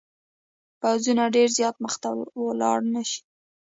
[0.81, 2.07] پوځونه ډېر زیات مخته
[2.43, 3.21] ولاړ نه شي.